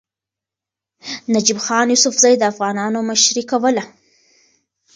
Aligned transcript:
نجیب 1.33 1.57
خان 1.65 1.87
یوسفزي 1.91 2.33
د 2.37 2.43
افغانانو 2.51 2.99
مشري 3.09 3.43
کوله. 3.51 3.83